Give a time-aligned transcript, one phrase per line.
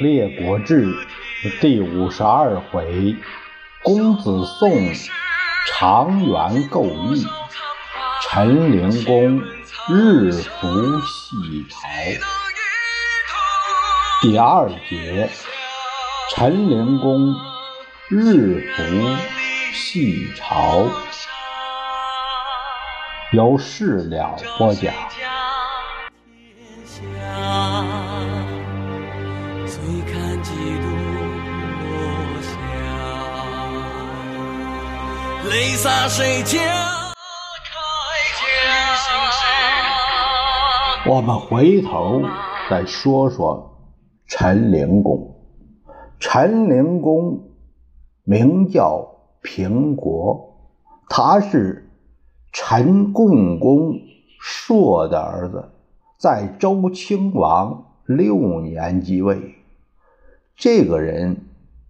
[0.00, 0.86] 列国志》
[1.60, 3.16] 第五十二回：
[3.82, 4.70] 公子宋
[5.66, 7.26] 长垣构邑，
[8.22, 9.40] 陈灵公
[9.88, 11.78] 日服西朝。
[14.22, 15.28] 第二节：
[16.30, 17.34] 陈灵公
[18.08, 18.82] 日服
[19.72, 20.86] 西朝。
[23.32, 24.94] 由事了播讲。
[35.50, 36.58] 泪洒谁家
[41.06, 42.22] 我们回头
[42.68, 43.78] 再说说
[44.26, 45.34] 陈灵公。
[46.20, 47.48] 陈灵公
[48.24, 49.08] 名叫
[49.40, 50.54] 平国，
[51.08, 51.90] 他是
[52.52, 53.98] 陈共公
[54.38, 55.70] 硕的儿子，
[56.18, 59.54] 在周亲王六年即位。
[60.54, 61.38] 这个人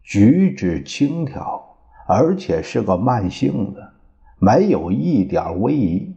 [0.04, 1.67] 举止轻佻。
[2.10, 3.82] 而且是个慢性子，
[4.38, 6.14] 没有一点威仪，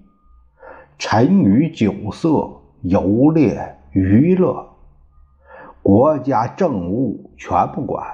[0.98, 4.70] 沉于酒色、游猎、娱乐，
[5.84, 8.08] 国家政务全不管。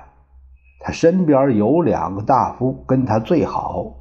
[0.79, 3.93] 他身边有两个大夫跟他最好，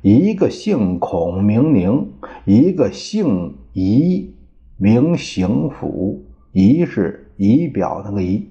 [0.00, 2.12] 一个姓孔名宁，
[2.44, 4.32] 一个姓仪
[4.76, 8.48] 名行府，仪是仪表那个仪，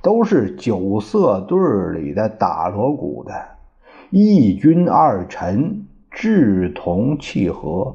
[0.00, 1.58] 都是酒色队
[2.00, 3.32] 里的打锣鼓的。
[4.12, 7.94] 一君二臣志同气和，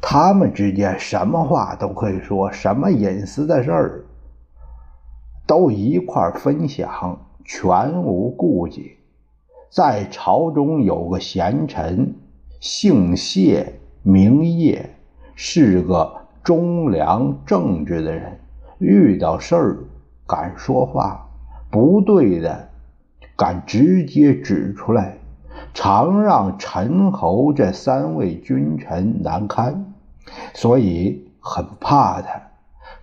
[0.00, 4.04] 他们之间什么话都可以说，什么隐私的事儿
[5.48, 8.92] 都一块分享，全无顾忌。
[9.68, 12.14] 在朝中有个贤臣，
[12.60, 13.74] 姓谢
[14.04, 14.88] 名业，
[15.34, 16.14] 是个
[16.44, 18.38] 忠良正直的人，
[18.78, 19.78] 遇到事儿
[20.28, 21.28] 敢说话，
[21.72, 22.68] 不对的
[23.36, 25.16] 敢直接指出来。
[25.74, 29.94] 常让陈侯这三位君臣难堪，
[30.54, 32.42] 所以很怕他。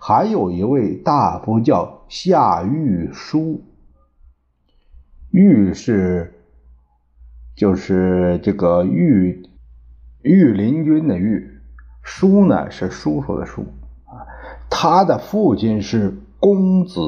[0.00, 3.62] 还有一位大夫叫夏玉书，
[5.30, 6.34] 玉是
[7.56, 9.48] 就是这个玉
[10.22, 11.60] 玉林军的玉，
[12.02, 13.62] 叔呢是叔叔的叔
[14.04, 14.22] 啊。
[14.70, 17.00] 他的父亲是公子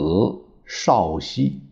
[0.65, 1.63] 少熙，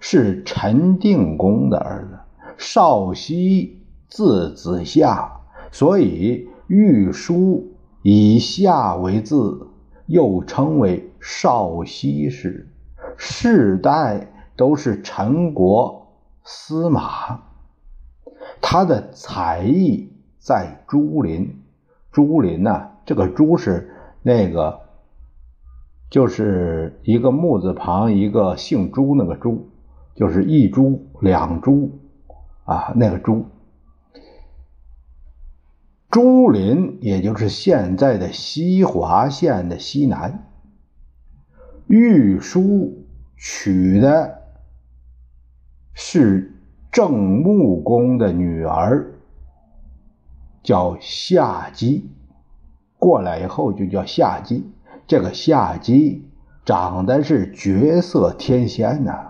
[0.00, 2.18] 是陈定公的儿子。
[2.58, 5.30] 少熙字子夏，
[5.70, 9.68] 所以御书以夏为字，
[10.06, 12.68] 又称为少熙氏。
[13.16, 16.08] 世代都是陈国
[16.42, 17.42] 司马。
[18.60, 21.62] 他的才艺在朱林，
[22.10, 24.80] 朱林呢，这个朱是那个，
[26.10, 29.68] 就是一个木字旁一个姓朱那个朱，
[30.16, 32.00] 就是一朱两朱。
[32.68, 33.46] 啊，那个朱，
[36.10, 40.50] 朱林，也就是现在的西华县的西南。
[41.86, 43.06] 玉书
[43.38, 44.42] 娶的
[45.94, 46.60] 是
[46.92, 49.14] 郑穆公的女儿，
[50.62, 52.10] 叫夏姬。
[52.98, 54.70] 过来以后就叫夏姬。
[55.06, 56.28] 这个夏姬
[56.66, 59.27] 长得是绝色天仙呐。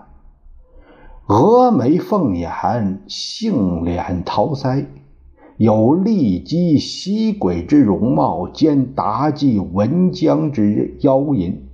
[1.29, 4.87] 峨眉凤眼，杏脸桃腮，
[5.57, 11.67] 有骊姬吸鬼之容貌，兼妲己文姜之妖淫。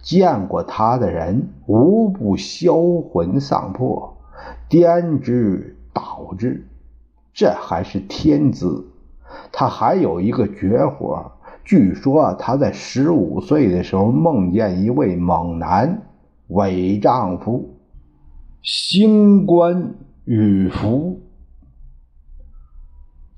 [0.00, 4.16] 见过他的人，无不销魂丧魄，
[4.68, 6.66] 颠之倒之。
[7.32, 8.88] 这还是天资。
[9.52, 11.30] 他还有一个绝活，
[11.64, 16.02] 据说他在十五岁的时候梦见一位猛男
[16.48, 17.76] 伪丈夫。
[18.62, 21.20] 星官羽服，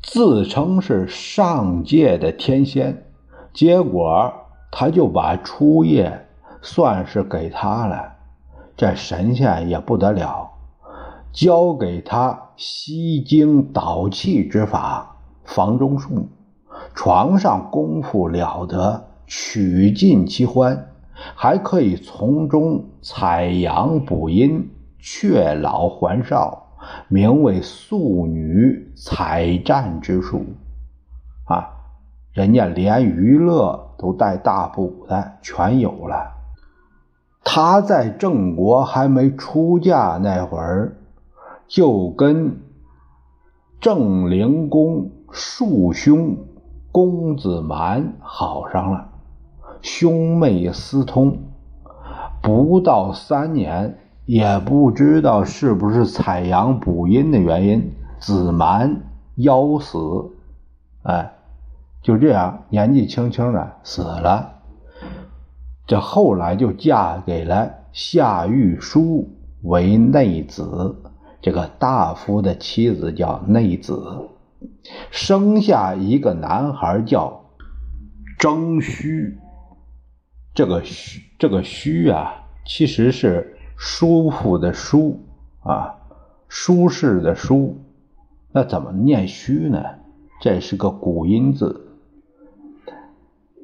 [0.02, 3.06] 自称是上界的天仙，
[3.54, 4.30] 结果
[4.70, 6.26] 他就把初夜
[6.60, 8.16] 算是给他了。
[8.76, 10.50] 这神仙也不得了，
[11.32, 16.28] 教给他吸精导气之法，房中术，
[16.94, 20.90] 床上功夫了得，取尽其欢，
[21.34, 24.68] 还可以从中采阳补阴。
[25.06, 26.66] 却老还少，
[27.08, 30.46] 名为素女采战之术，
[31.44, 31.68] 啊，
[32.32, 36.32] 人家连娱乐都带大补的全有了。
[37.44, 40.96] 他在郑国还没出嫁那会儿，
[41.68, 42.62] 就跟
[43.78, 46.38] 郑灵公庶兄
[46.90, 49.10] 公子蛮好上了，
[49.82, 51.36] 兄妹私通。
[52.40, 59.02] 不到三年，也不知道是不是采阳补阴的原因，子蛮
[59.36, 59.98] 夭死，
[61.02, 61.32] 哎，
[62.02, 64.52] 就这样年纪轻轻的死了。
[65.86, 69.28] 这后来就嫁给了夏玉书
[69.62, 70.96] 为内子，
[71.42, 74.30] 这个大夫的妻子叫内子，
[75.10, 77.44] 生下一个男孩叫
[78.38, 79.38] 征虚。
[80.54, 85.20] 这个虚，这个虚啊，其实是舒服的舒
[85.62, 85.94] 啊，
[86.48, 87.76] 舒适的舒。
[88.52, 89.82] 那怎么念虚呢？
[90.40, 91.88] 这是个古音字，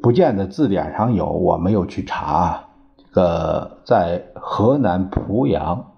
[0.03, 2.65] 不见得字典上有，我没有去查。
[2.97, 5.93] 这个在河南濮阳，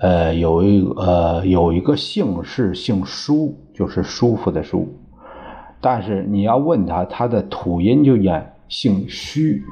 [0.00, 4.88] 呃，有一呃有一个姓氏姓舒，就是舒服的舒。
[5.80, 9.62] 但是你要问他，他的土音就念姓虚。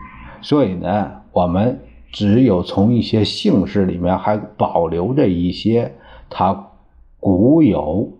[0.41, 1.81] 所以呢，我们
[2.11, 5.95] 只有从一些姓氏里面还保留着一些
[6.31, 6.71] 它
[7.21, 8.13] 古有，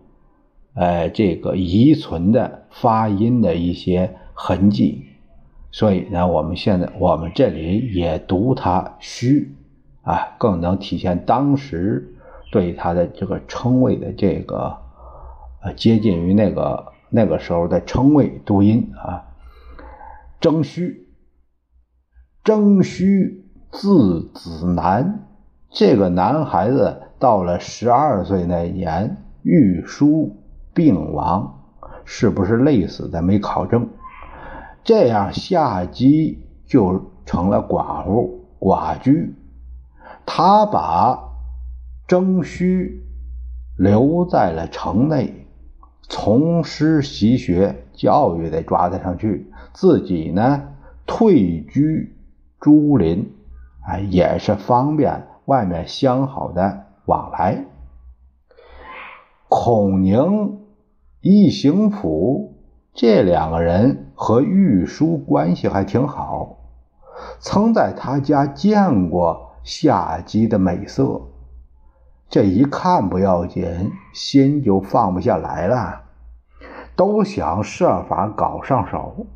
[0.75, 5.07] 呃，这个遗存的发音的一些痕迹。
[5.71, 9.55] 所以呢，我们现在我们这里也读它虚，
[10.03, 12.15] 啊，更能体现当时
[12.51, 14.77] 对它的这个称谓的这个，
[15.63, 19.25] 呃，接近于那个那个时候的称谓读音啊，
[20.41, 21.07] 征虚。
[22.45, 23.45] 征虚
[23.79, 25.27] 字子南，
[25.71, 30.35] 这个男孩子到了十二岁那年，玉书
[30.73, 31.61] 病亡，
[32.07, 33.91] 是不是累死的没考证。
[34.83, 39.35] 这样夏姬就成了寡妇寡居，
[40.25, 41.35] 他把
[42.09, 43.05] 征虚
[43.77, 45.47] 留在了城内，
[46.09, 50.63] 从师习学，教育得抓得上去，自己呢
[51.07, 52.15] 退居。
[52.59, 53.36] 朱林，
[53.87, 57.65] 哎，也是方便外面相好的往来。
[59.49, 60.61] 孔宁、
[61.21, 62.55] 易行甫
[62.93, 66.57] 这两个人和玉书关系还挺好，
[67.39, 71.23] 曾在他家见过夏姬的美色，
[72.29, 76.03] 这一看不要紧，心就放不下来了，
[76.97, 79.27] 都想设法搞上手，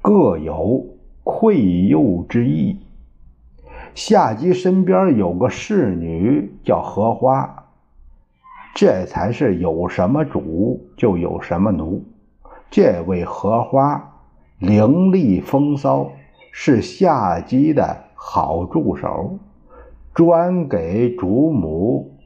[0.00, 0.94] 各有。
[1.30, 2.80] 愧疚之意。
[3.98, 7.64] 夏姬身边有个侍女叫荷花，
[8.72, 12.04] 这才是有什么主就有什么奴。
[12.70, 14.20] 这位荷花
[14.60, 16.12] 伶俐风骚，
[16.52, 19.40] 是夏姬的好助手，
[20.14, 22.18] 专给主母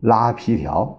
[0.00, 0.98] 拉皮条。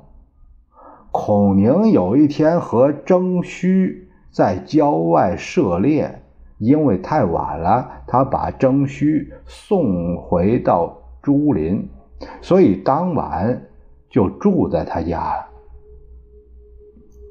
[1.12, 6.24] 孔宁有一天和征虚在郊外涉猎。
[6.58, 11.88] 因为太晚了，他把征虚送回到朱林，
[12.42, 13.62] 所以当晚
[14.10, 15.46] 就住在他家了。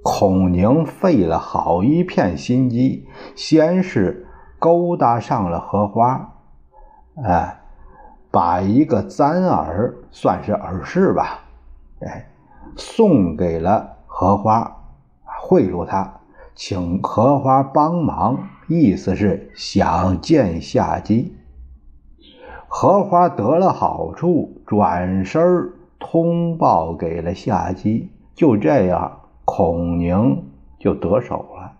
[0.05, 4.27] 孔宁费了好一片心机，先是
[4.59, 6.35] 勾搭上了荷花，
[7.25, 7.59] 哎，
[8.31, 11.41] 把一个簪耳算是耳饰吧，
[12.01, 12.29] 哎，
[12.77, 14.77] 送给了荷花，
[15.25, 16.21] 贿赂他，
[16.55, 18.39] 请荷花帮忙。
[18.69, 21.37] 意思是想见夏姬，
[22.67, 28.11] 荷花得了好处，转身通报给了夏姬。
[28.35, 30.45] 就这样，孔宁
[30.79, 31.73] 就得手了。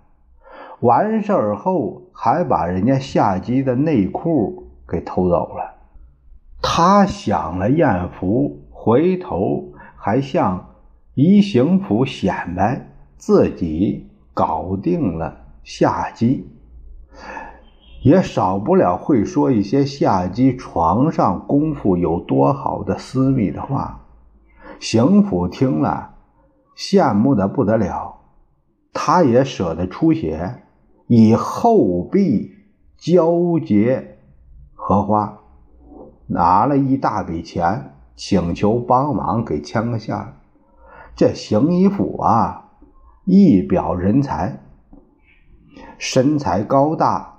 [0.81, 5.75] 完事儿后，还把人家夏姬的内裤给偷走了。
[6.63, 10.75] 他享了艳福，回头还向
[11.15, 16.47] 怡行府显摆自己搞定了夏姬。
[18.03, 24.01] 也少不了会说一些下机床上功夫有多好的私密的话，
[24.79, 26.11] 邢府听了，
[26.77, 28.21] 羡慕的不得了，
[28.93, 30.63] 他也舍得出血，
[31.07, 32.53] 以后臂
[32.97, 34.19] 交结
[34.75, 35.39] 荷花，
[36.27, 40.17] 拿了一大笔钱，请求帮忙给牵个线。
[41.17, 42.71] 这邢一府啊，
[43.25, 44.61] 一表人才，
[45.99, 47.35] 身材高大。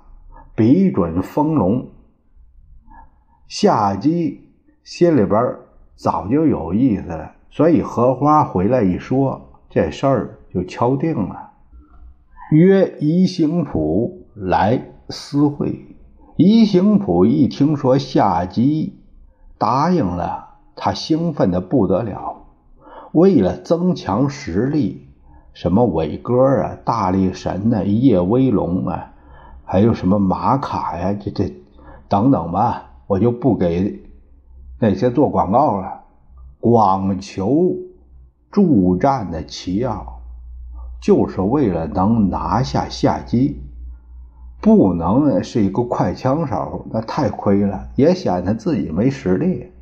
[0.54, 1.86] 笔准丰隆，
[3.46, 4.48] 夏姬
[4.82, 5.54] 心里边
[5.94, 11.50] 早就有意思了，所以荷花回来一说，这事儿就敲定了，
[12.50, 15.96] 约宜兴府来私会。
[16.34, 18.98] 宜兴府一听说夏姬
[19.58, 22.46] 答应了，他兴奋的不得了。
[23.12, 25.07] 为了增强实力，
[25.60, 29.10] 什么伟哥啊、大力神呐、叶威龙啊。
[29.64, 31.52] 还有什么玛卡呀，这这
[32.08, 34.04] 等等吧，我就不给
[34.78, 36.04] 那些做广告了，
[36.60, 37.74] 广求
[38.52, 40.20] 助战的旗号，
[41.02, 43.60] 就是为了能拿下夏姬。
[44.60, 49.72] 不能是一个快枪手，那太亏了，也显得自己没实力。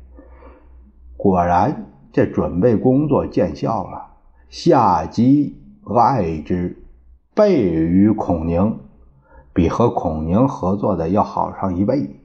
[1.15, 4.05] 果然，这准备工作见效了。
[4.49, 5.55] 夏姬
[5.95, 6.83] 爱之，
[7.33, 8.79] 倍于孔宁，
[9.53, 12.19] 比和孔宁合作的要好上一倍。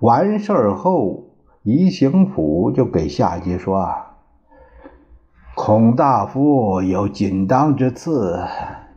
[0.00, 1.24] 完事儿后，
[1.62, 4.06] 宜行府就给夏姬说：“啊
[5.54, 8.42] 孔大夫有锦当之赐。”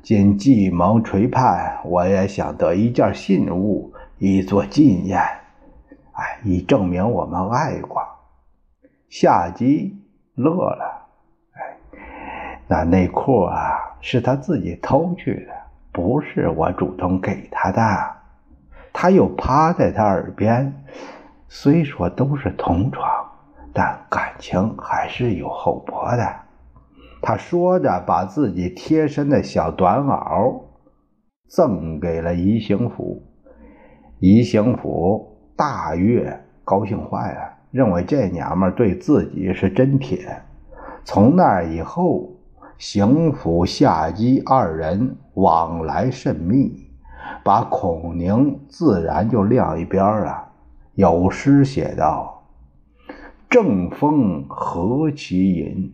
[0.03, 8.01] 今计谋垂盼，我也想得一件信物，以作纪念，哎，以证明我们爱过。
[9.07, 9.97] 夏姬
[10.35, 11.02] 乐了，
[12.67, 15.53] 那内裤啊，是他自己偷去的，
[15.91, 17.81] 不是我主动给他的。
[18.91, 20.73] 他又趴在他耳边，
[21.47, 23.07] 虽说都是同床，
[23.73, 26.23] 但感情还是有厚薄的。
[27.21, 30.61] 他说着，把自己贴身的小短袄
[31.47, 33.23] 赠给了宜兴府。
[34.19, 37.39] 宜兴府大悦，高兴坏了，
[37.71, 40.41] 认为这娘们对自己是真铁。
[41.03, 42.29] 从那以后，
[42.77, 46.89] 邢府、夏姬二人往来甚密，
[47.43, 50.49] 把孔宁自然就晾一边了。
[50.95, 52.43] 有诗写道
[53.49, 55.93] ：“正风何其隐。”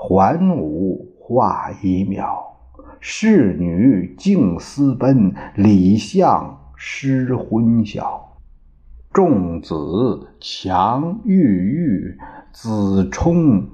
[0.00, 2.56] 环舞化一秒，
[3.00, 8.38] 侍女静私奔，李相失昏晓。
[9.12, 12.18] 众子强欲欲，
[12.52, 13.66] 子冲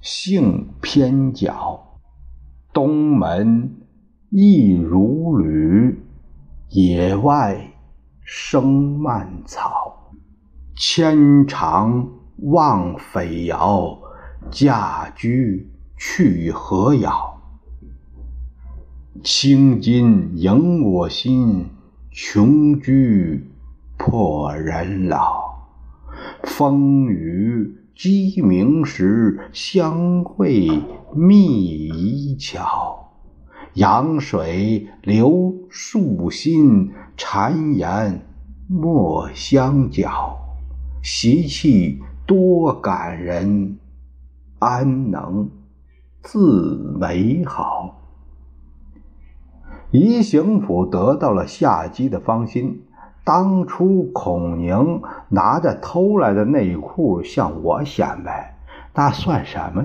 [0.00, 1.85] 性偏矫。
[2.76, 3.70] 东门
[4.28, 5.98] 亦如履，
[6.68, 7.72] 野外
[8.22, 10.12] 生蔓草。
[10.74, 12.06] 牵肠
[12.42, 13.98] 望匪遥。
[14.50, 17.40] 嫁居去何遥？
[19.24, 21.70] 青金萦我心，
[22.10, 23.42] 穷居
[23.96, 25.66] 破人老。
[26.42, 30.68] 风雨鸡鸣时，相会
[31.14, 33.14] 觅一桥。
[33.72, 38.20] 阳水流树心，谗言
[38.68, 40.36] 莫相搅。
[41.02, 43.78] 习气多感人。
[44.58, 45.48] 安能
[46.22, 48.02] 自美好？
[49.90, 52.82] 宜行府得到了夏姬的芳心。
[53.26, 58.56] 当初孔宁拿着偷来的内裤向我显摆，
[58.94, 59.84] 那算什么？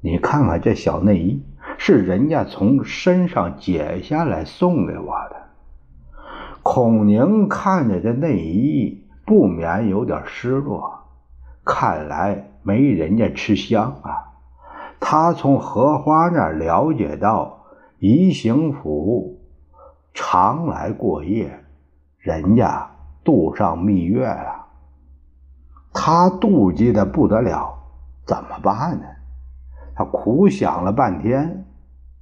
[0.00, 1.44] 你看看这小内衣，
[1.76, 5.36] 是人家从身上解下来送给我的。
[6.62, 11.04] 孔宁看着这内衣，不免有点失落。
[11.64, 12.48] 看来。
[12.64, 14.38] 没人家吃香啊！
[15.00, 17.64] 他从荷花那了解到，
[17.98, 19.40] 宜行府
[20.14, 21.61] 常来过夜，
[22.22, 22.90] 人家
[23.22, 24.66] 度上蜜月了。
[25.92, 27.76] 他妒忌的不得了，
[28.24, 29.04] 怎么办呢？
[29.94, 31.66] 他苦想了半天，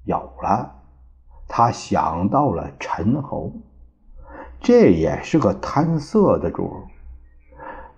[0.05, 0.75] 有了，
[1.47, 3.53] 他想到了陈侯，
[4.59, 6.73] 这也是个贪色的主。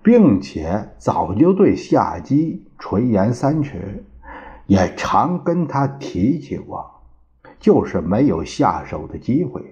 [0.04, 4.04] 并且早就对夏姬垂涎三尺，
[4.66, 6.84] 也常跟他提起过，
[7.60, 9.62] 就是没有下手的机会。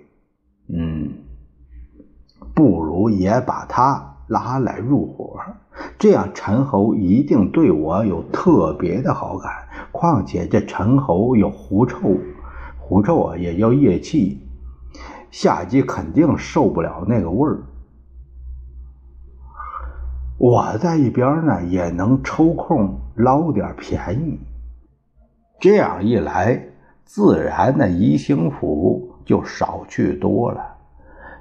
[0.68, 1.12] 嗯，
[2.60, 5.40] 不如也把他拉来入伙，
[5.98, 9.50] 这样陈侯一定对我有特别的好感。
[9.90, 12.18] 况且这陈侯有狐臭，
[12.78, 14.46] 狐臭啊也叫夜气，
[15.30, 17.62] 夏姬肯定受不了那个味儿。
[20.36, 24.38] 我在一边呢，也能抽空捞点便宜。
[25.58, 26.62] 这样一来，
[27.06, 30.60] 自然的宜兴府就少去多了，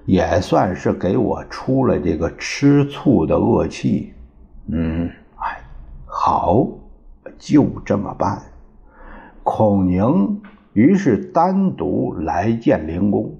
[0.09, 4.11] 也算是给我出了这个吃醋的恶气。
[4.65, 5.61] 嗯，哎，
[6.07, 6.67] 好，
[7.37, 8.41] 就这么办。
[9.43, 10.41] 孔宁
[10.73, 13.37] 于是单独来见灵公，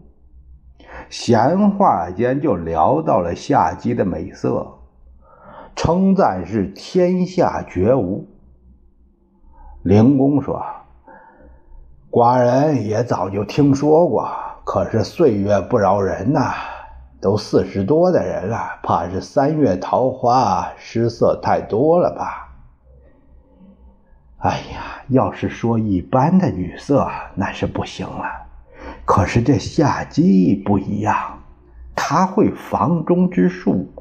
[1.09, 4.75] 闲话间就聊到了夏姬的美色。
[5.75, 8.27] 称赞是天下绝无。
[9.81, 10.63] 灵公说
[12.11, 14.29] ：“寡人也早就听说过，
[14.71, 16.53] 可是岁月不饶人呐，
[17.19, 22.53] 都四十多的人了，怕是三月桃花失色太多了吧？”
[24.37, 28.25] 哎呀，要是说一般的女色，那是不行了。
[29.05, 31.39] 可是这夏姬不一样，
[31.95, 33.91] 她会房中之术。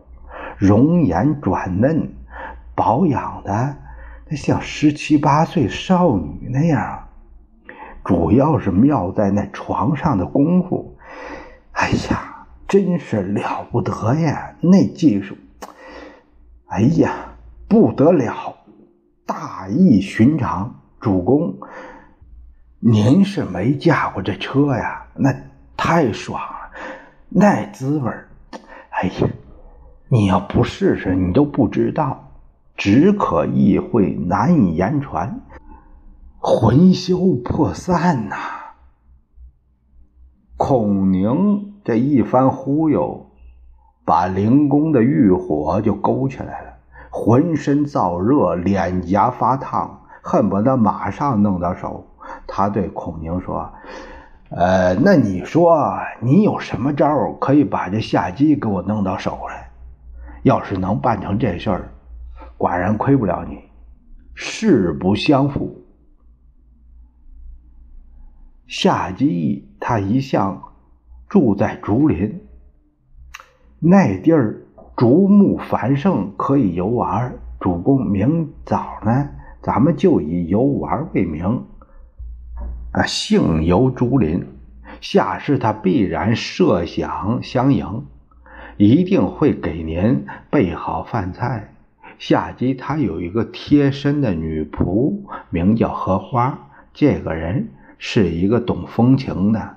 [0.58, 2.12] 容颜转嫩，
[2.75, 3.75] 保养的
[4.28, 7.07] 那像十七八岁少女那样。
[8.08, 10.96] 主要是妙在那床上的功夫，
[11.72, 14.54] 哎呀，真是了不得呀！
[14.62, 15.36] 那技术，
[16.68, 17.34] 哎呀，
[17.68, 18.56] 不得了，
[19.26, 20.74] 大异寻常。
[20.98, 21.54] 主公，
[22.80, 25.04] 您是没驾过这车呀？
[25.14, 25.30] 那
[25.76, 26.70] 太爽了，
[27.28, 28.10] 那滋味
[28.88, 29.28] 哎呀，
[30.08, 32.30] 你要不试试，你都不知道，
[32.74, 35.38] 只可意会，难以言传。
[36.40, 38.37] 魂消魄散呐！
[40.57, 43.26] 孔宁这一番忽悠，
[44.04, 46.75] 把灵公的欲火就勾起来了，
[47.11, 52.07] 浑身燥热，脸颊发烫，恨不得马上弄到手。
[52.47, 53.68] 他对孔宁说
[54.50, 59.68] ：“呃，那你说你有什么招可以把这夏姬给我弄到手来？
[60.45, 61.90] 要是能办成这事儿，
[62.57, 63.59] 寡人亏不了你。
[64.37, 65.75] 誓不相负。”
[68.68, 70.75] 夏姬他一向
[71.26, 72.42] 住在竹林，
[73.78, 74.60] 那地儿
[74.94, 77.32] 竹木繁盛，可以游玩。
[77.58, 79.30] 主公明早呢，
[79.62, 81.64] 咱们就以游玩为名，
[82.92, 84.46] 啊，幸游竹林。
[85.00, 88.04] 夏氏他必然设想相迎，
[88.76, 91.72] 一定会给您备好饭菜。
[92.18, 97.69] 夏姬他有一个贴身的女仆，名叫荷花，这个人。
[97.99, 99.76] 是一个懂风情的，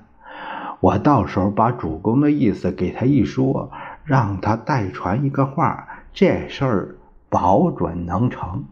[0.80, 3.70] 我到时候把主公的意思给他一说，
[4.04, 6.96] 让他代传一个话，这事儿
[7.28, 8.64] 保准能成，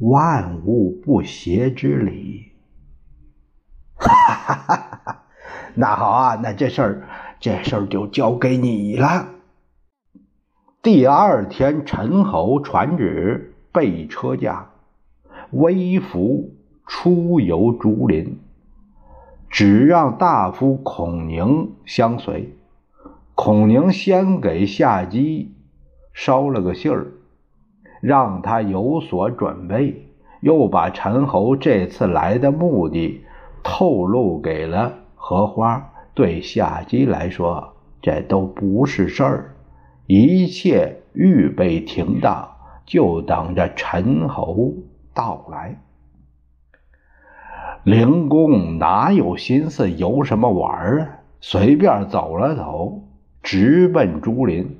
[0.00, 2.52] 万物不协之理。
[3.96, 5.22] 哈哈哈哈
[5.74, 7.08] 那好啊，那这事儿
[7.40, 9.28] 这事儿就交给你了。
[10.82, 14.70] 第二天，陈侯传旨备车驾，
[15.50, 16.54] 微服
[16.86, 18.40] 出游竹林。
[19.54, 22.56] 只让大夫孔宁相随。
[23.36, 25.54] 孔宁先给夏姬
[26.12, 27.12] 捎了个信儿，
[28.00, 30.08] 让他有所准备，
[30.40, 33.22] 又把陈侯这次来的目的
[33.62, 35.92] 透露给了荷花。
[36.14, 39.54] 对夏姬来说，这都不是事儿，
[40.08, 44.72] 一切预备停当，就等着陈侯
[45.14, 45.80] 到来。
[47.84, 51.20] 灵公哪有心思游什么玩啊？
[51.42, 53.02] 随便走了走，
[53.42, 54.78] 直奔竹林。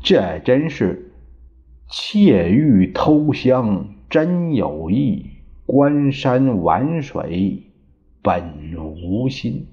[0.00, 1.10] 这真是
[1.90, 5.30] 窃玉偷香真有意，
[5.66, 7.64] 观山玩水
[8.22, 8.54] 本
[9.02, 9.66] 无心。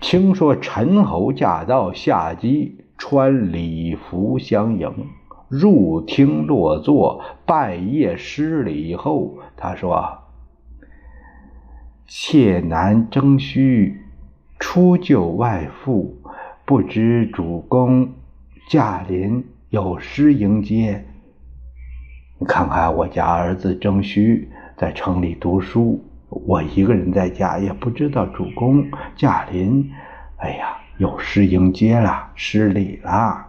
[0.00, 4.92] 听说陈侯驾到，下机穿礼服相迎。
[5.48, 10.18] 入厅落座，拜谒施礼后，他说
[12.06, 14.02] ：“妾男征虚
[14.58, 16.20] 出救外父，
[16.64, 18.12] 不知主公
[18.68, 21.06] 驾临有诗迎接。
[22.38, 29.90] 你看看我家儿子征虚在城里读书，我一个人在家，也不知道主公驾临。
[30.36, 33.46] 哎呀，有诗迎接了，失礼了。”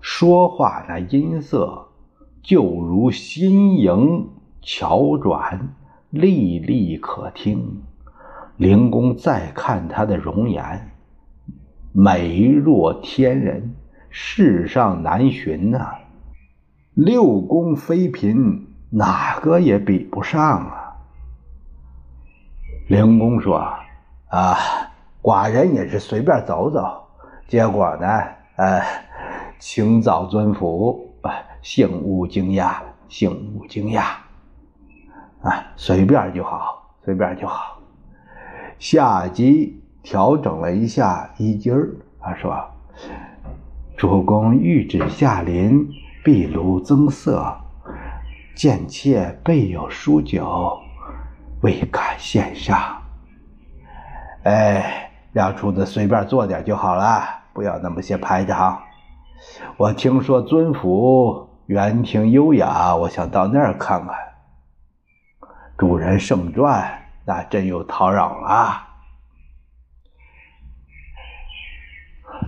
[0.00, 1.91] 说话那音色，
[2.42, 4.28] 就如新颖
[4.60, 5.74] 巧转，
[6.10, 7.82] 历历可听。
[8.56, 10.90] 灵公再看他的容颜，
[11.92, 13.74] 美若天人，
[14.10, 15.94] 世上难寻呐。
[16.94, 20.96] 六宫妃嫔哪个也比不上啊。
[22.88, 23.58] 灵公说
[24.28, 24.56] ：“啊，
[25.22, 27.04] 寡人也是随便走走，
[27.46, 28.06] 结果呢，
[28.56, 28.82] 呃。”
[29.64, 31.11] 请早尊府，
[31.62, 32.74] 幸勿惊讶，
[33.08, 34.02] 幸勿惊讶，
[35.42, 37.78] 啊，随便就好，随便就好。
[38.80, 42.60] 夏姬调整了一下衣襟儿，他说
[43.96, 45.88] ：“主公谕旨下临，
[46.24, 47.56] 壁炉增色，
[48.56, 50.80] 见妾备有书酒，
[51.60, 53.00] 未敢献上。
[54.42, 57.22] 哎，让厨子随便做点就好了，
[57.52, 58.82] 不要那么些排场。”
[59.76, 64.14] 我听说尊府园庭优雅，我想到那儿看看。
[65.78, 68.88] 主人盛传，那真有叨扰了。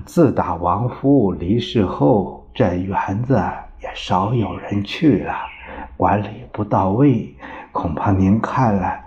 [0.04, 3.40] 自打王夫离世后，这园子
[3.80, 5.34] 也少有人去了，
[5.96, 7.34] 管理不到位，
[7.72, 9.00] 恐怕您看了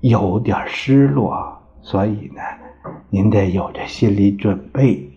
[0.00, 1.60] 有点失落。
[1.82, 2.40] 所以呢，
[3.10, 5.10] 您得有这心理准备，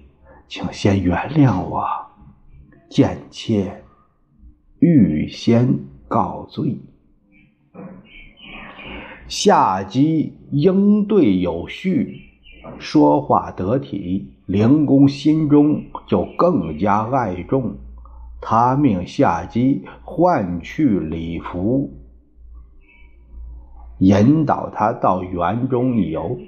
[0.48, 1.88] 请先原谅我，
[2.90, 3.84] 贱妾
[4.80, 6.78] 预先告罪。
[9.28, 12.22] 夏姬应对有序，
[12.80, 17.76] 说话得体，灵公心中就更加爱重。
[18.40, 21.92] 他命夏姬换去礼服，
[24.00, 26.40] 引导他到园中游。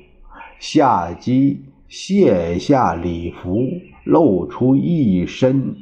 [0.60, 3.67] 夏姬卸下礼服，
[4.06, 5.75] 露出一身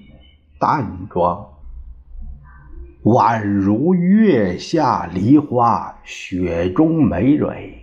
[0.59, 1.49] 淡妆，
[3.03, 7.73] 宛如月下梨花，雪中梅蕊，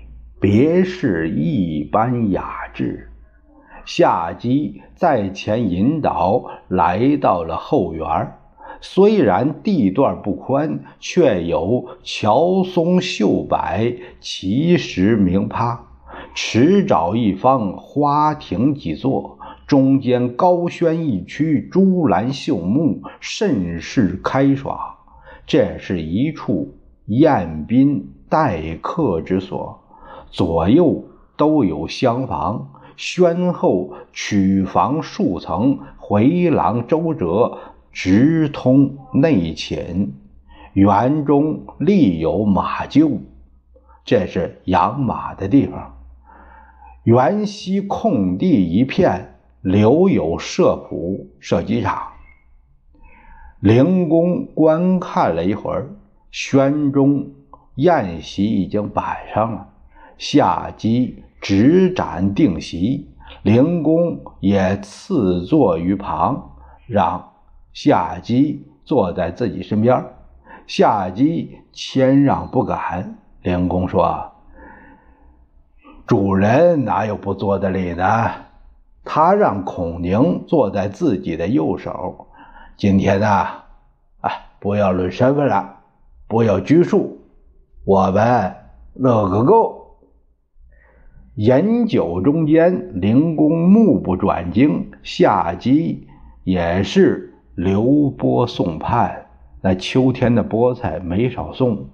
[0.41, 3.11] 别是一般雅致。
[3.85, 8.33] 夏姬在前引导，来到了后园。
[8.81, 13.57] 虽然地段不宽，却有乔松秀柏，
[14.21, 15.81] 奇石名趴，
[16.35, 24.79] 池沼一方，花亭几座，中间高轩一区，珠兰绣幕，甚是开爽。
[25.47, 26.75] 这是一处
[27.07, 29.81] 宴宾待客之所，
[30.31, 31.05] 左右
[31.37, 32.71] 都有厢房。
[32.97, 37.59] 轩后曲房数层，回廊周折，
[37.91, 40.15] 直通内寝。
[40.75, 43.19] 园中立有马厩，
[44.05, 45.97] 这是养马的地方。
[47.03, 49.34] 园西空地一片，
[49.65, 52.13] 留有射圃、射击场。
[53.61, 55.89] 灵公观看了一会儿，
[56.31, 57.31] 宣中
[57.77, 59.69] 宴席已经摆上了，
[60.19, 61.25] 下机。
[61.41, 63.11] 执盏定席，
[63.43, 67.33] 灵公也赐坐于旁，让
[67.75, 70.03] 夏姬坐在自己身边。
[70.67, 73.19] 夏姬谦让不敢。
[73.43, 74.33] 灵公说
[76.07, 78.31] ：“主人哪有不坐的理呢？”
[79.05, 82.29] 他让孔宁坐在自己的右手。
[82.77, 83.27] 今天呢，
[84.21, 85.77] 啊，不要论身份了，
[86.27, 87.21] 不要拘束，
[87.85, 88.55] 我们
[88.95, 89.83] 乐个够。
[91.37, 96.07] 饮酒中间，灵公目不转睛，下姬
[96.45, 99.27] 也是流波送盼。
[99.61, 101.89] 那秋天的菠菜没少送。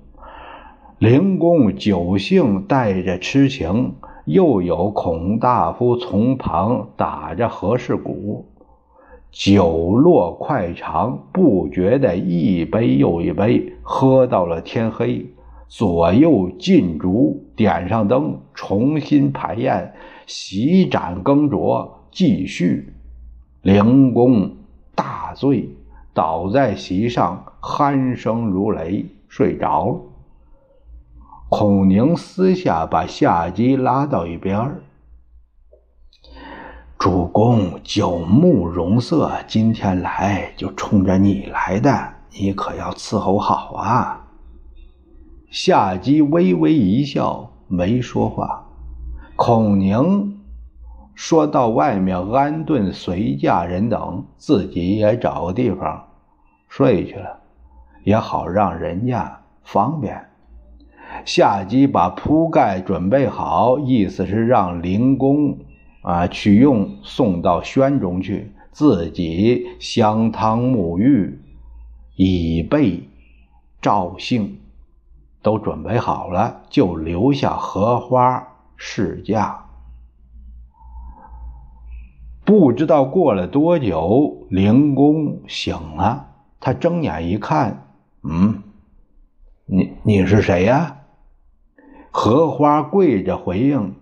[0.98, 8.46] 灵公酒兴带着痴情，又有孔大夫从旁打着和氏鼓，
[9.30, 15.26] 酒落快长，不觉得一杯又一杯，喝到了天黑。
[15.68, 19.94] 左右进烛，点上灯，重新排宴，
[20.26, 22.92] 洗盏更酌，继续。
[23.62, 24.50] 灵公
[24.96, 25.68] 大醉，
[26.12, 30.00] 倒在席上，鼾声如雷，睡着了。
[31.50, 34.72] 孔宁私下把夏姬拉到一边
[36.96, 44.28] 主公九目容色，今天来就冲着你来的，你可要伺候好啊！
[45.50, 48.64] 夏姬微微一笑，没说话。
[49.34, 50.38] 孔宁
[51.16, 56.06] 说到外面安顿随驾人等，自己也找个地方
[56.68, 57.40] 睡去了，
[58.04, 60.29] 也好让人家方便。
[61.24, 65.58] 夏姬把铺盖准备好，意思是让灵公
[66.02, 71.40] 啊去用，送到轩中去，自己香汤沐浴，
[72.16, 73.08] 以备
[73.80, 74.58] 赵兴。
[75.42, 78.46] 都准备好了，就留下荷花
[78.76, 79.64] 试驾。
[82.44, 86.26] 不知道过了多久，灵公醒了，
[86.60, 87.86] 他睁眼一看，
[88.22, 88.62] 嗯，
[89.64, 90.98] 你你是谁呀？
[92.10, 93.94] 荷花跪着回应：“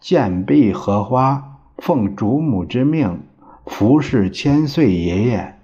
[0.00, 3.22] 贱婢荷花，奉主母之命，
[3.66, 5.58] 服侍千岁爷爷。”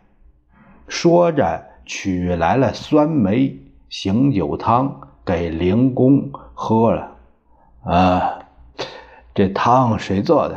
[0.88, 5.00] 说着，取来了酸梅醒酒汤。
[5.26, 7.16] 给灵公喝了，
[7.82, 8.38] 啊，
[9.34, 10.56] 这汤谁做的？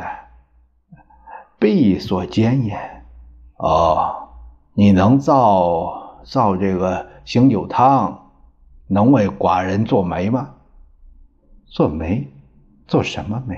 [1.58, 2.78] 婢所煎也。
[3.56, 4.28] 哦，
[4.74, 8.30] 你能造造这个醒酒汤，
[8.86, 10.50] 能为寡人做媒吗？
[11.72, 12.26] 做媒？
[12.88, 13.56] 做什么媒？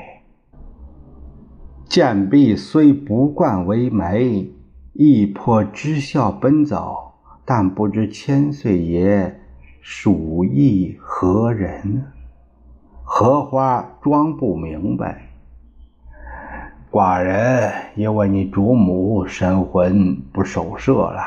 [1.88, 4.52] 贱婢虽不惯为媒，
[4.92, 7.14] 亦颇知孝奔走，
[7.46, 9.40] 但不知千岁爷。
[9.80, 12.04] 属意何人？
[13.02, 15.30] 荷花装不明白。
[16.90, 21.22] 寡人因为你主母神魂不守舍了。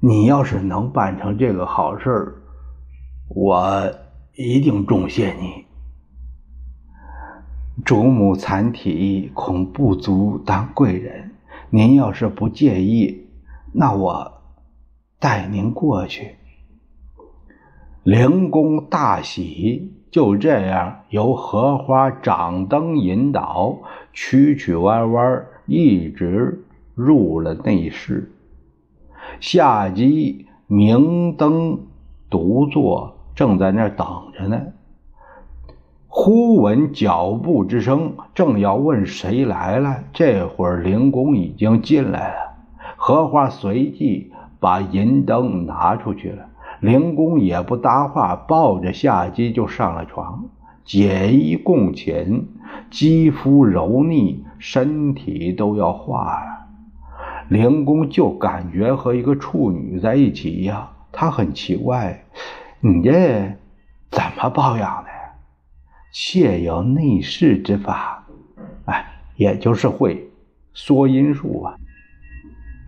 [0.00, 2.42] 你要是能办成这个好事
[3.28, 3.90] 我
[4.36, 5.64] 一定重谢你。
[7.86, 11.30] 主母残体，恐不足当贵人。
[11.70, 13.28] 您要是不介意，
[13.72, 14.42] 那我
[15.18, 16.36] 带您过去。
[18.02, 23.78] 灵公大喜，就这样由荷花掌灯引导，
[24.12, 26.62] 曲曲弯弯，一直
[26.94, 28.30] 入了内室。
[29.40, 31.86] 下集明灯
[32.28, 34.60] 独坐，正在那儿等着呢。
[36.08, 42.56] 忽闻脚步之声，正要问谁来了，这会儿灵公已经进来了。
[42.96, 46.46] 荷花随即把银灯拿出去了，
[46.80, 50.46] 灵公也不搭话，抱着夏姬就上了床，
[50.84, 52.46] 解衣共寝，
[52.90, 56.66] 肌肤柔腻，身体都要化了。
[57.50, 62.24] 灵公就感觉和一个处女在一起一样，他很奇怪，
[62.86, 63.52] 你这
[64.12, 65.10] 怎么保养的？
[66.12, 68.24] 妾有内视之法，
[68.84, 70.30] 哎，也就是会
[70.72, 71.74] 缩阴术啊。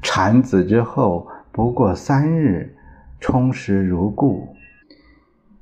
[0.01, 2.77] 产子之后不过三日，
[3.19, 4.55] 充实如故，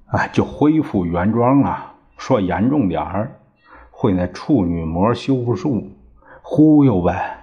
[0.09, 1.94] 啊，就恢复原状了。
[2.18, 3.40] 说严重点儿，
[3.90, 5.90] 会那处女膜修复术，
[6.42, 7.38] 忽悠呗。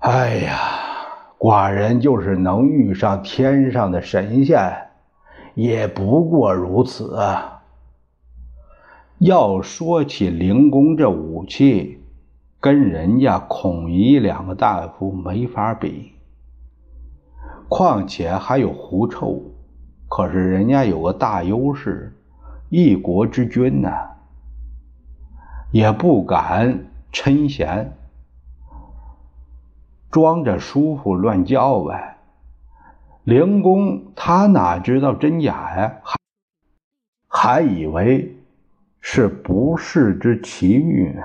[0.00, 0.58] 哎呀，
[1.38, 4.85] 寡人就是能遇上天上的神仙，
[5.56, 7.62] 也不过如此啊。
[9.16, 11.98] 要说起灵公这武器，
[12.60, 16.12] 跟人家孔乙两个大夫没法比。
[17.70, 19.40] 况且还有狐臭，
[20.10, 22.14] 可是人家有个大优势，
[22.68, 24.10] 一国之君呐，
[25.72, 27.96] 也不敢称贤，
[30.10, 32.15] 装着舒服乱叫呗。
[33.26, 36.00] 灵公他哪知道真假呀？
[36.02, 36.16] 还
[37.28, 38.32] 还以为。
[39.08, 41.22] 是不世之奇遇呢。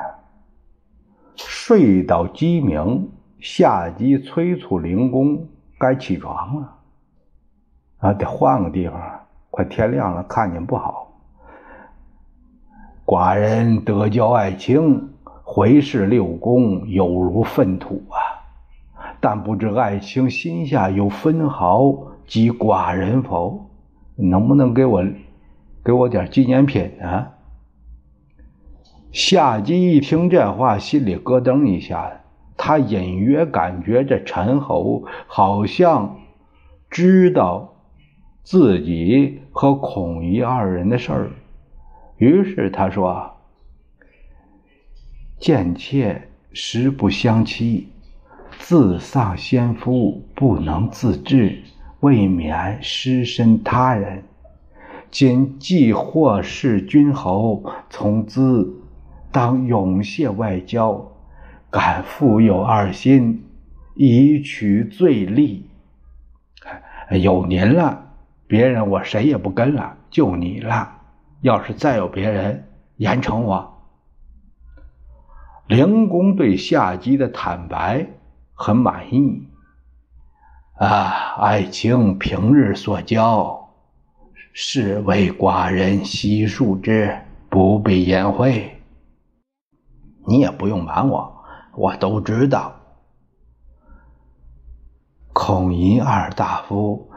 [1.35, 3.09] 睡到鸡鸣，
[3.39, 5.47] 夏姬催促灵公
[5.79, 6.77] 该起床了。
[7.97, 9.01] 啊，得换个地方，
[9.49, 11.11] 快天亮了，看见不好。
[13.03, 15.09] 寡人得教爱卿，
[15.43, 18.17] 回视六宫，有如粪土啊！
[19.21, 21.95] 但不知爱卿心下有分毫
[22.27, 23.69] 及寡人否？
[24.15, 25.05] 能不能给我
[25.83, 27.27] 给我点纪念品呢？
[29.11, 32.21] 夏姬一听这话，心里咯噔一下，
[32.57, 36.17] 他隐约感觉这陈侯好像
[36.89, 37.73] 知道
[38.43, 41.31] 自己和孔乙二人的事儿，
[42.17, 43.31] 于是他说
[45.39, 47.89] ：“贱妾实不相欺，
[48.59, 51.63] 自丧先夫，不能自治，
[51.99, 54.23] 未免失身他人。
[55.09, 58.77] 今既获释君侯，从兹。”
[59.33, 61.09] 当永谢外交，
[61.69, 63.45] 敢负有二心，
[63.95, 65.69] 以取罪利。
[67.11, 68.09] 有您了，
[68.45, 70.97] 别人我谁也不跟了，就你了。
[71.39, 72.65] 要是再有别人，
[72.97, 73.81] 严惩我。
[75.67, 78.05] 灵公对夏姬的坦白
[78.61, 79.47] 很满意。
[80.77, 83.69] 啊，爱卿平日所教，
[84.53, 87.17] 是为寡人悉数之，
[87.49, 88.79] 不必言讳。
[90.27, 91.43] 你也不用瞒我，
[91.73, 92.75] 我都知道。
[95.33, 97.09] 孔乙二大夫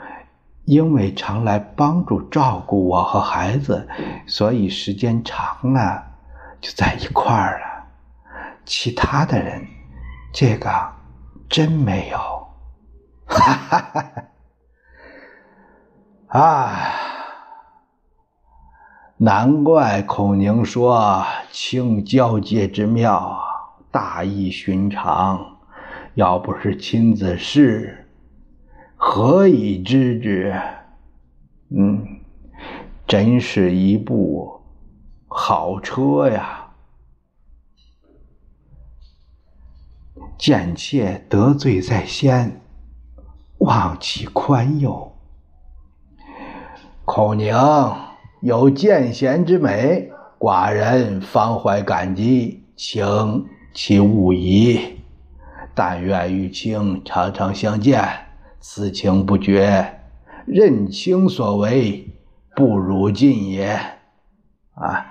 [0.64, 3.86] 因为常来帮助照顾我和孩子，
[4.26, 6.02] 所以时间长了
[6.58, 7.84] 就在一块儿了。
[8.64, 9.66] 其他的人，
[10.32, 10.93] 这个
[11.48, 12.18] 真没有。
[13.26, 14.24] 哈哈哈哈
[16.40, 16.90] 啊！
[19.16, 23.40] 难怪孔宁说清交界之妙，
[23.90, 25.58] 大异寻常。
[26.14, 28.08] 要不是亲自试，
[28.96, 30.54] 何以知之？
[31.70, 32.20] 嗯，
[33.06, 34.60] 真是一部
[35.28, 36.63] 好车呀！
[40.36, 42.60] 贱妾得罪在先，
[43.58, 45.16] 望其宽宥。
[47.04, 47.54] 孔宁。
[48.40, 54.98] 有见贤之美，寡人方怀感激，请其勿疑。
[55.74, 58.06] 但愿与卿常常相见，
[58.60, 60.00] 此情不绝，
[60.44, 62.06] 任卿所为，
[62.54, 63.80] 不辱尽也。
[64.74, 65.06] 啊，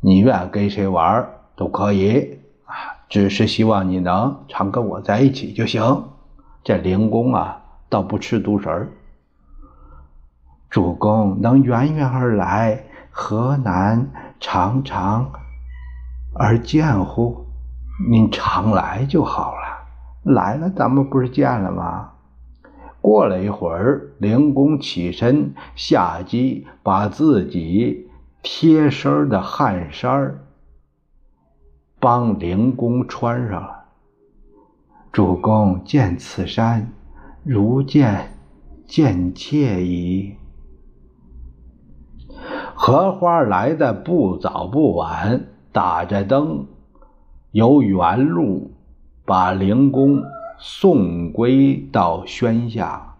[0.00, 2.38] 你愿跟谁玩都可以，
[3.08, 6.04] 只是希望你能常跟我在一起就行。
[6.62, 8.88] 这灵公啊，倒不吃独食儿。
[10.70, 15.30] 主公能远远而来，何难常常
[16.32, 17.46] 而见乎？
[18.10, 22.10] 您常来就好了，来了咱们不是见了吗？
[23.00, 28.08] 过了一会儿，灵公起身下机，把自己
[28.42, 30.40] 贴身的汗衫
[32.04, 33.84] 帮灵公穿上了。
[35.10, 36.92] 主公见此山，
[37.42, 38.36] 如见
[38.86, 40.34] 见妾矣。
[42.74, 46.66] 荷花来的不早不晚，打着灯。
[47.52, 48.72] 由原路
[49.24, 50.22] 把灵公
[50.58, 53.16] 送归到轩下。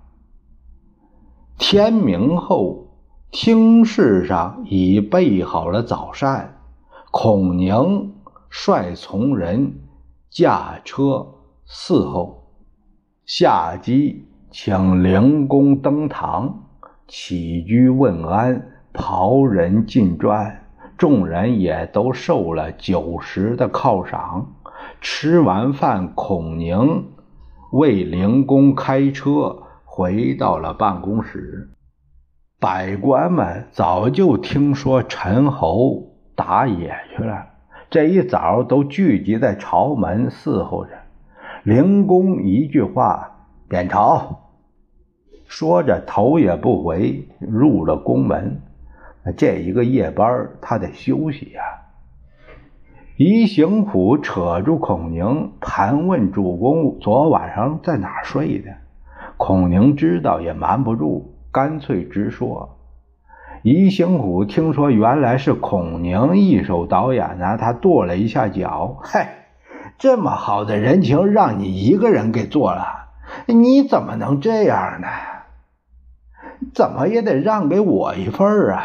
[1.56, 2.88] 天明后，
[3.30, 6.58] 厅室上已备好了早膳。
[7.10, 8.12] 孔宁
[8.56, 9.80] 率从人
[10.30, 11.26] 驾车
[11.66, 12.52] 伺候。
[13.26, 16.66] 下机请灵公登堂，
[17.08, 20.66] 起居问安，袍人进传。
[20.96, 24.54] 众人也都受了酒食的犒赏。
[25.00, 27.08] 吃完饭，孔宁
[27.72, 31.70] 为灵公开车回到了办公室。
[32.60, 37.44] 百官们早就听说陈侯打野去了，
[37.90, 40.90] 这一早都聚集在朝门伺候着。
[41.62, 44.40] 灵公一句话：“点朝。”
[45.46, 48.60] 说着，头也不回入了宫门。
[49.36, 51.62] 这一个夜班，他得休息呀。
[53.16, 58.70] 宜行府扯住孔宁，盘问主公昨晚上在哪儿睡的。
[59.36, 62.76] 孔宁知道也瞒不住，干脆直说。
[63.64, 69.46] 宜兴虎听说原来是孔宁一手导演呢，他跺了一下脚：“嗨，
[69.96, 73.08] 这么好的人情让你一个人给做了，
[73.46, 75.08] 你怎么能这样呢？
[76.74, 78.84] 怎么也得让给我一份啊！”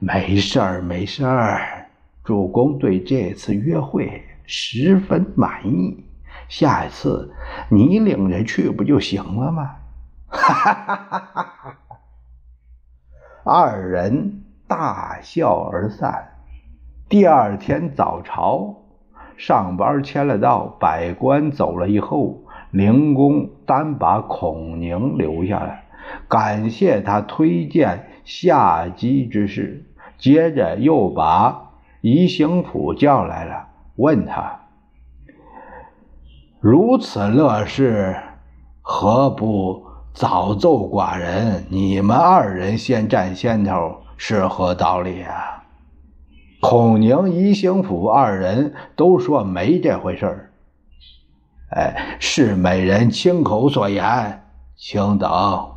[0.00, 1.86] 没事儿，没事儿。
[2.24, 6.02] 主公对这次约会十分满意，
[6.48, 7.30] 下一次
[7.68, 9.70] 你领着去不就行了吗？
[10.28, 11.74] 哈哈哈哈哈哈！
[13.50, 16.32] 二人大笑而散。
[17.08, 18.76] 第二天早朝，
[19.38, 25.84] 上班签了到，百官走了以后，灵公单把孔宁留下来，
[26.28, 29.86] 感谢他推荐下机之事。
[30.18, 31.70] 接着又把
[32.02, 34.60] 宜兴甫叫来了，问他
[36.60, 38.14] ：“如此乐事，
[38.82, 39.86] 何不
[40.18, 41.64] 早奏寡人？
[41.68, 45.62] 你们二人先占先头，是何道理啊？”
[46.60, 50.52] 孔宁、宜兴府二人都说没这回事儿。
[51.70, 54.42] 哎，是美人亲口所言，
[54.76, 55.30] 请等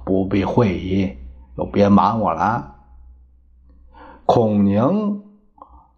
[0.04, 1.18] 不必会意，
[1.56, 2.78] 就别瞒我了。
[4.26, 5.22] 孔宁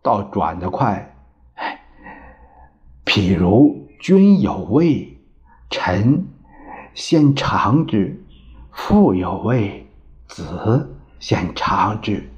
[0.02, 1.16] 倒转得快，
[3.06, 5.18] 譬如君有位，
[5.70, 6.28] 臣
[6.94, 8.18] 先尝之；
[8.74, 9.88] 父有味，
[10.28, 12.30] 子先尝之。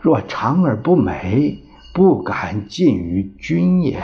[0.00, 4.02] 若尝而不美，不敢进于君也。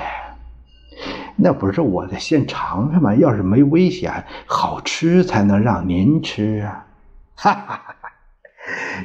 [1.37, 3.15] 那不是我的先尝尝吗？
[3.15, 6.87] 要是没危险，好吃才能让您吃啊！
[7.35, 8.13] 哈哈哈哈，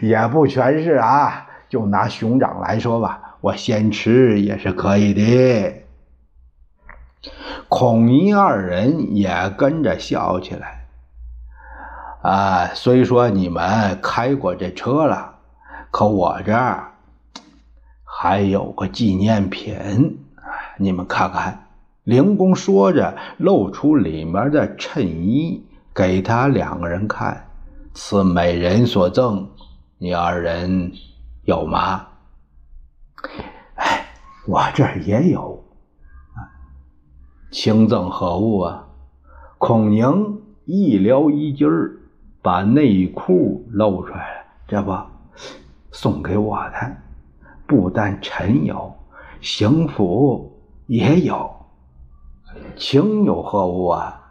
[0.02, 1.48] 也不全是啊。
[1.70, 5.84] 就拿熊掌来说吧，我先吃也是可以的。
[7.68, 10.79] 孔乙二人也跟着笑起来。
[12.22, 15.36] 啊，虽说你们开过这车了，
[15.90, 16.92] 可我这儿
[18.04, 20.20] 还有个纪念品，
[20.78, 21.68] 你们看看。
[22.04, 25.64] 灵公说着，露出里面的衬衣
[25.94, 27.48] 给他两个人看，
[27.94, 29.48] 此美人所赠，
[29.98, 30.92] 你二人。
[31.44, 32.06] 有吗？
[33.76, 34.06] 哎，
[34.46, 35.64] 我这儿也有。
[37.50, 38.86] 轻赠何物啊？
[39.58, 41.99] 孔宁一撩衣襟儿，
[42.42, 44.46] 把内裤露出来了。
[44.68, 44.96] 这不，
[45.92, 46.98] 送给我的。
[47.68, 48.94] 不但臣有，
[49.42, 51.50] 邢府也有。
[52.76, 54.22] 情有何物啊？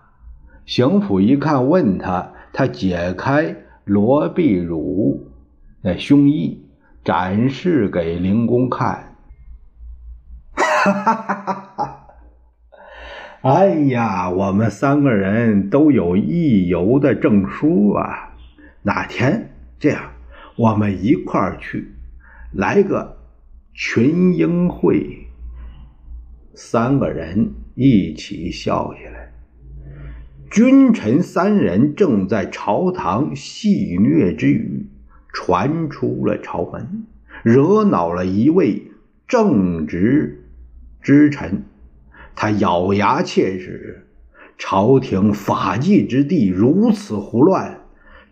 [0.67, 5.31] 邢府一看，问他，他解开罗碧乳
[5.83, 6.65] 那胸衣。
[7.05, 9.17] 展示给灵公看，
[10.55, 11.68] 哈哈哈哈！
[13.43, 18.35] 哎呀，我们三个人都有一游的证书啊！
[18.83, 20.11] 哪天这样，
[20.57, 21.93] 我们一块儿去，
[22.53, 23.17] 来个
[23.73, 25.29] 群英会。
[26.55, 29.33] 三个人一起笑起来。
[30.51, 34.87] 君臣三人正在朝堂戏谑之语。
[35.31, 37.05] 传出了朝门，
[37.45, 38.91] 惹恼了一位
[39.29, 40.43] 正直
[41.01, 41.63] 之臣，
[42.41, 44.07] 他咬牙切齿：
[44.57, 47.81] 朝廷法纪之地如此胡乱，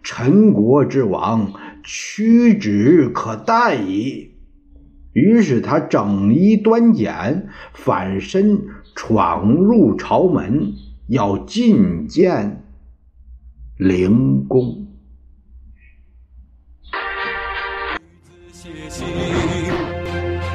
[0.01, 1.53] 陈国之王
[1.83, 4.31] 屈指可待矣。
[5.13, 8.61] 于是他整衣端简，反身
[8.95, 10.75] 闯入朝门，
[11.09, 12.63] 要觐见
[13.77, 14.87] 灵公。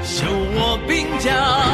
[0.02, 0.26] 修
[0.56, 1.71] 我兵甲。